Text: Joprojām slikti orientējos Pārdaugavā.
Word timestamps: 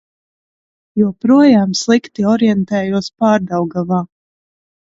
Joprojām 1.01 1.75
slikti 1.83 2.27
orientējos 2.33 3.13
Pārdaugavā. 3.21 4.05